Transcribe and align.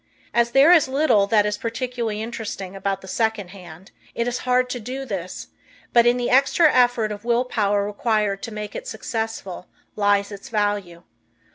As 0.33 0.49
there 0.49 0.71
is 0.71 0.87
little 0.87 1.27
that 1.27 1.45
is 1.45 1.59
particularly 1.59 2.23
interesting 2.23 2.75
about 2.75 3.01
the 3.01 3.07
second 3.07 3.49
hand, 3.49 3.91
it 4.15 4.27
is 4.27 4.39
hard 4.49 4.67
to 4.71 4.79
do 4.79 5.05
this, 5.05 5.49
but 5.93 6.07
in 6.07 6.17
the 6.17 6.31
extra 6.31 6.73
effort 6.73 7.11
of 7.11 7.23
will 7.23 7.45
power 7.45 7.85
required 7.85 8.41
to 8.41 8.51
make 8.51 8.73
it 8.73 8.87
successful 8.87 9.67
lies 9.95 10.31
its 10.31 10.49
value. 10.49 11.03